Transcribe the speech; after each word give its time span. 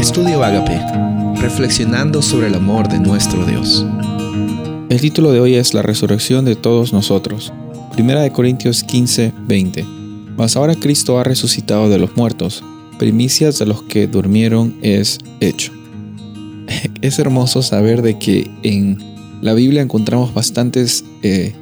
Estudio 0.00 0.42
Agape, 0.42 0.80
reflexionando 1.42 2.22
sobre 2.22 2.46
el 2.46 2.54
amor 2.54 2.88
de 2.88 2.98
nuestro 2.98 3.44
Dios. 3.44 3.84
El 4.88 4.98
título 4.98 5.30
de 5.30 5.40
hoy 5.40 5.56
es 5.56 5.74
La 5.74 5.82
resurrección 5.82 6.46
de 6.46 6.56
todos 6.56 6.94
nosotros. 6.94 7.52
Primera 7.92 8.22
de 8.22 8.32
Corintios 8.32 8.82
15, 8.82 9.34
20. 9.46 9.84
Mas 10.38 10.56
ahora 10.56 10.74
Cristo 10.74 11.18
ha 11.18 11.24
resucitado 11.24 11.90
de 11.90 11.98
los 11.98 12.16
muertos, 12.16 12.64
primicias 12.98 13.58
de 13.58 13.66
los 13.66 13.82
que 13.82 14.06
durmieron 14.06 14.74
es 14.80 15.18
hecho. 15.40 15.70
Es 17.02 17.18
hermoso 17.18 17.60
saber 17.60 18.00
de 18.00 18.18
que 18.18 18.50
en 18.62 18.96
la 19.42 19.52
Biblia 19.52 19.82
encontramos 19.82 20.32
bastantes 20.32 21.04
eh, 21.22 21.54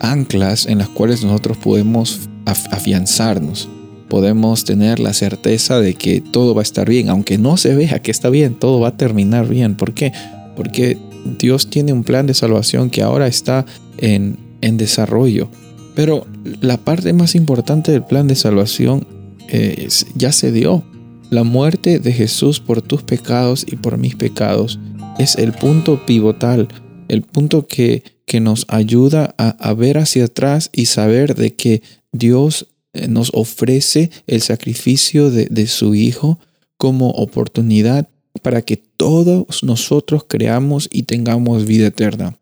anclas 0.00 0.66
en 0.66 0.78
las 0.78 0.88
cuales 0.88 1.22
nosotros 1.22 1.56
podemos 1.56 2.28
afianzarnos 2.44 3.68
podemos 4.08 4.64
tener 4.64 4.98
la 5.00 5.12
certeza 5.12 5.80
de 5.80 5.94
que 5.94 6.20
todo 6.20 6.54
va 6.54 6.62
a 6.62 6.62
estar 6.62 6.88
bien, 6.88 7.08
aunque 7.08 7.38
no 7.38 7.56
se 7.56 7.74
vea 7.74 8.00
que 8.00 8.10
está 8.10 8.30
bien, 8.30 8.54
todo 8.54 8.80
va 8.80 8.88
a 8.88 8.96
terminar 8.96 9.48
bien. 9.48 9.76
¿Por 9.76 9.94
qué? 9.94 10.12
Porque 10.54 10.98
Dios 11.38 11.68
tiene 11.68 11.92
un 11.92 12.04
plan 12.04 12.26
de 12.26 12.34
salvación 12.34 12.90
que 12.90 13.02
ahora 13.02 13.26
está 13.26 13.66
en, 13.98 14.38
en 14.60 14.76
desarrollo. 14.76 15.50
Pero 15.94 16.26
la 16.60 16.76
parte 16.76 17.12
más 17.12 17.34
importante 17.34 17.90
del 17.90 18.04
plan 18.04 18.28
de 18.28 18.36
salvación 18.36 19.06
eh, 19.48 19.88
ya 20.14 20.32
se 20.32 20.52
dio. 20.52 20.84
La 21.30 21.42
muerte 21.42 21.98
de 21.98 22.12
Jesús 22.12 22.60
por 22.60 22.82
tus 22.82 23.02
pecados 23.02 23.66
y 23.68 23.76
por 23.76 23.98
mis 23.98 24.14
pecados 24.14 24.78
es 25.18 25.36
el 25.36 25.52
punto 25.52 26.04
pivotal, 26.06 26.68
el 27.08 27.22
punto 27.22 27.66
que, 27.66 28.04
que 28.26 28.40
nos 28.40 28.64
ayuda 28.68 29.34
a, 29.38 29.48
a 29.48 29.74
ver 29.74 29.98
hacia 29.98 30.26
atrás 30.26 30.70
y 30.72 30.86
saber 30.86 31.34
de 31.34 31.54
que 31.54 31.82
Dios 32.12 32.68
nos 33.08 33.30
ofrece 33.34 34.10
el 34.26 34.40
sacrificio 34.42 35.30
de, 35.30 35.66
su 35.66 35.94
Hijo 35.94 36.38
como 36.76 37.10
oportunidad 37.10 38.08
para 38.42 38.62
que 38.62 38.76
todos 38.76 39.62
nosotros 39.62 40.24
creamos 40.28 40.88
y 40.92 41.04
tengamos 41.04 41.64
vida 41.64 41.88
eterna. 41.88 42.38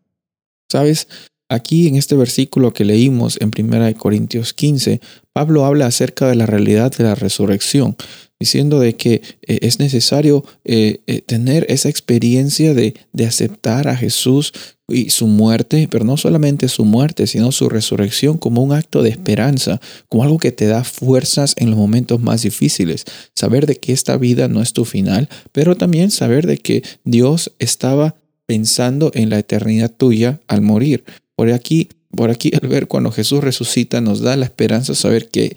¿Sabes? 0.69 1.07
Aquí 1.47 1.87
en 1.87 1.95
este 1.95 2.15
versículo 2.15 2.73
que 2.73 2.85
leímos 2.85 3.37
en 3.39 3.51
1 3.55 3.93
Corintios 3.97 4.53
15, 4.53 4.99
Pablo 5.31 5.65
habla 5.65 5.85
acerca 5.85 6.27
de 6.27 6.35
la 6.35 6.47
realidad 6.47 6.91
de 6.95 7.03
la 7.03 7.15
resurrección, 7.15 7.95
diciendo 8.39 8.79
de 8.79 8.95
que 8.95 9.21
eh, 9.43 9.59
es 9.61 9.79
necesario 9.79 10.43
eh, 10.63 10.99
tener 11.25 11.65
esa 11.69 11.89
experiencia 11.89 12.73
de, 12.73 12.95
de 13.13 13.25
aceptar 13.25 13.87
a 13.87 13.95
Jesús 13.95 14.53
y 14.87 15.09
su 15.09 15.27
muerte, 15.27 15.87
pero 15.89 16.05
no 16.05 16.15
solamente 16.15 16.67
su 16.67 16.85
muerte, 16.85 17.25
sino 17.27 17.51
su 17.51 17.69
resurrección 17.69 18.37
como 18.37 18.61
un 18.61 18.73
acto 18.73 19.01
de 19.01 19.09
esperanza, 19.09 19.81
como 20.09 20.23
algo 20.23 20.37
que 20.37 20.51
te 20.51 20.67
da 20.67 20.83
fuerzas 20.83 21.55
en 21.57 21.71
los 21.71 21.77
momentos 21.77 22.21
más 22.21 22.43
difíciles. 22.43 23.05
Saber 23.35 23.65
de 23.65 23.77
que 23.77 23.93
esta 23.93 24.17
vida 24.17 24.47
no 24.47 24.61
es 24.61 24.73
tu 24.73 24.85
final, 24.85 25.27
pero 25.51 25.75
también 25.75 26.11
saber 26.11 26.45
de 26.45 26.57
que 26.57 26.83
Dios 27.03 27.53
estaba 27.57 28.15
pensando 28.45 29.11
en 29.13 29.29
la 29.29 29.39
eternidad 29.39 29.91
tuya 29.91 30.39
al 30.47 30.61
morir. 30.61 31.03
Por 31.35 31.51
aquí, 31.51 31.89
por 32.11 32.29
aquí 32.29 32.51
al 32.61 32.67
ver 32.67 32.87
cuando 32.87 33.11
Jesús 33.11 33.43
resucita 33.43 34.01
nos 34.01 34.21
da 34.21 34.35
la 34.35 34.45
esperanza 34.45 34.93
de 34.93 34.97
saber 34.97 35.29
que 35.29 35.55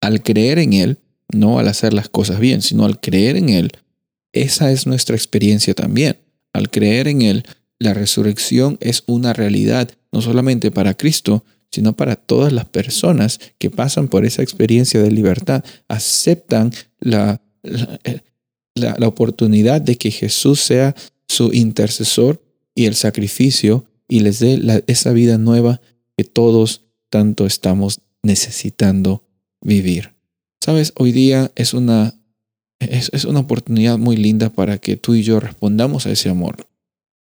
al 0.00 0.22
creer 0.22 0.58
en 0.58 0.72
Él, 0.72 0.98
no 1.32 1.58
al 1.58 1.68
hacer 1.68 1.92
las 1.92 2.08
cosas 2.08 2.40
bien, 2.40 2.62
sino 2.62 2.84
al 2.84 3.00
creer 3.00 3.36
en 3.36 3.48
Él, 3.48 3.72
esa 4.32 4.70
es 4.70 4.86
nuestra 4.86 5.16
experiencia 5.16 5.74
también. 5.74 6.18
Al 6.52 6.70
creer 6.70 7.08
en 7.08 7.22
Él, 7.22 7.44
la 7.78 7.94
resurrección 7.94 8.78
es 8.80 9.02
una 9.06 9.32
realidad 9.32 9.90
no 10.12 10.22
solamente 10.22 10.70
para 10.70 10.94
Cristo, 10.94 11.44
sino 11.70 11.94
para 11.94 12.16
todas 12.16 12.52
las 12.52 12.66
personas 12.66 13.40
que 13.58 13.70
pasan 13.70 14.08
por 14.08 14.24
esa 14.24 14.42
experiencia 14.42 15.02
de 15.02 15.10
libertad, 15.10 15.64
aceptan 15.88 16.72
la, 17.00 17.42
la, 18.74 19.08
oportunidad 19.08 19.80
de 19.80 19.96
que 19.96 20.10
Jesús 20.10 20.60
sea 20.60 20.94
su 21.28 21.52
intercesor 21.52 22.42
y 22.74 22.86
el 22.86 22.94
sacrificio 22.94 23.84
y 24.08 24.20
les 24.20 24.38
dé 24.38 24.82
esa 24.86 25.12
vida 25.12 25.38
nueva 25.38 25.80
que 26.16 26.24
todos 26.24 26.82
tanto 27.10 27.46
estamos 27.46 28.00
necesitando 28.22 29.24
vivir. 29.60 30.15
Sabes, 30.60 30.92
hoy 30.96 31.12
día 31.12 31.52
es 31.54 31.74
una, 31.74 32.18
es, 32.80 33.24
una 33.24 33.40
oportunidad 33.40 33.98
muy 33.98 34.16
linda 34.16 34.50
para 34.50 34.78
que 34.78 34.96
tú 34.96 35.14
y 35.14 35.22
yo 35.22 35.40
respondamos 35.40 36.06
a 36.06 36.10
ese 36.10 36.28
amor. 36.28 36.68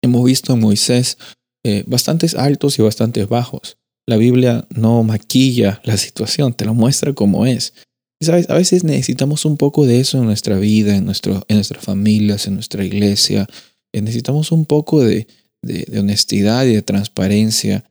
Hemos 0.01 0.23
visto 0.25 0.53
en 0.53 0.59
Moisés 0.59 1.17
eh, 1.63 1.83
bastantes 1.87 2.35
altos 2.35 2.79
y 2.79 2.81
bastantes 2.81 3.27
bajos. 3.27 3.77
La 4.07 4.17
Biblia 4.17 4.67
no 4.69 5.03
maquilla 5.03 5.81
la 5.83 5.97
situación, 5.97 6.53
te 6.53 6.65
lo 6.65 6.73
muestra 6.73 7.13
como 7.13 7.45
es. 7.45 7.73
Sabes, 8.21 8.49
a 8.49 8.55
veces 8.55 8.83
necesitamos 8.83 9.45
un 9.45 9.57
poco 9.57 9.85
de 9.85 9.99
eso 9.99 10.17
en 10.19 10.25
nuestra 10.25 10.57
vida, 10.57 10.95
en, 10.95 11.05
nuestro, 11.05 11.43
en 11.47 11.57
nuestras 11.57 11.83
familias, 11.83 12.47
en 12.47 12.55
nuestra 12.55 12.83
iglesia. 12.83 13.47
Eh, 13.93 14.01
necesitamos 14.01 14.51
un 14.51 14.65
poco 14.65 15.03
de, 15.03 15.27
de, 15.65 15.99
honestidad 15.99 16.65
y 16.65 16.73
de 16.73 16.81
transparencia, 16.81 17.83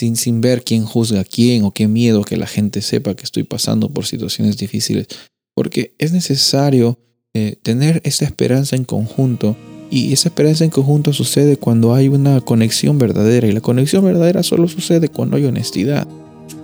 sin, 0.00 0.16
sin 0.16 0.40
ver 0.40 0.64
quién 0.64 0.84
juzga 0.84 1.20
a 1.20 1.24
quién 1.24 1.64
o 1.64 1.72
qué 1.72 1.86
miedo 1.86 2.24
que 2.24 2.38
la 2.38 2.46
gente 2.46 2.80
sepa 2.80 3.14
que 3.14 3.24
estoy 3.24 3.44
pasando 3.44 3.90
por 3.90 4.06
situaciones 4.06 4.56
difíciles. 4.56 5.08
Porque 5.54 5.94
es 5.98 6.12
necesario 6.12 6.98
eh, 7.34 7.56
tener 7.62 8.00
esa 8.04 8.24
esperanza 8.24 8.76
en 8.76 8.84
conjunto 8.84 9.56
y 9.90 10.12
esa 10.12 10.30
esperanza 10.30 10.64
en 10.64 10.70
conjunto 10.70 11.12
sucede 11.12 11.58
cuando 11.58 11.94
hay 11.94 12.08
una 12.08 12.40
conexión 12.40 12.98
verdadera. 12.98 13.46
Y 13.46 13.52
la 13.52 13.60
conexión 13.60 14.02
verdadera 14.02 14.42
solo 14.42 14.68
sucede 14.68 15.08
cuando 15.08 15.36
hay 15.36 15.44
honestidad. 15.44 16.08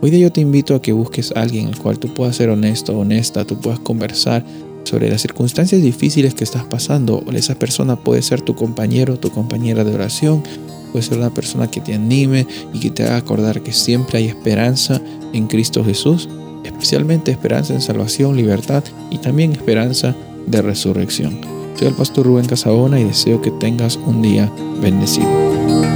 Hoy 0.00 0.10
día 0.10 0.20
yo 0.20 0.32
te 0.32 0.40
invito 0.40 0.74
a 0.74 0.80
que 0.80 0.92
busques 0.92 1.32
a 1.36 1.42
alguien 1.42 1.68
el 1.68 1.78
cual 1.78 1.98
tú 1.98 2.14
puedas 2.14 2.36
ser 2.36 2.48
honesto 2.48 2.98
honesta, 2.98 3.44
tú 3.44 3.60
puedas 3.60 3.80
conversar 3.80 4.44
sobre 4.84 5.10
las 5.10 5.20
circunstancias 5.20 5.82
difíciles 5.82 6.34
que 6.34 6.44
estás 6.44 6.64
pasando. 6.64 7.22
Esa 7.34 7.58
persona 7.58 7.96
puede 7.96 8.22
ser 8.22 8.40
tu 8.40 8.54
compañero, 8.54 9.18
tu 9.18 9.30
compañera 9.30 9.84
de 9.84 9.92
oración, 9.92 10.42
puede 10.92 11.04
ser 11.04 11.18
una 11.18 11.30
persona 11.30 11.70
que 11.70 11.80
te 11.80 11.94
anime 11.94 12.46
y 12.72 12.80
que 12.80 12.90
te 12.90 13.04
haga 13.04 13.16
acordar 13.16 13.62
que 13.62 13.72
siempre 13.72 14.18
hay 14.18 14.26
esperanza 14.26 15.00
en 15.32 15.46
Cristo 15.46 15.84
Jesús, 15.84 16.28
especialmente 16.64 17.30
esperanza 17.30 17.74
en 17.74 17.80
salvación, 17.80 18.36
libertad 18.36 18.84
y 19.10 19.18
también 19.18 19.52
esperanza 19.52 20.14
de 20.46 20.62
resurrección. 20.62 21.40
Soy 21.76 21.88
el 21.88 21.94
pastor 21.94 22.26
Rubén 22.26 22.46
Casabona 22.46 22.98
y 23.00 23.04
deseo 23.04 23.42
que 23.42 23.50
tengas 23.50 23.96
un 23.96 24.22
día 24.22 24.50
bendecido. 24.80 25.95